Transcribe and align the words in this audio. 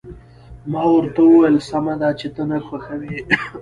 ما 0.71 0.81
ورته 0.93 1.19
وویل: 1.23 1.55
سمه 1.69 1.93
ده، 2.01 2.09
چې 2.19 2.27
ته 2.35 2.41
نه 2.49 2.57
خوښوې. 2.65 3.17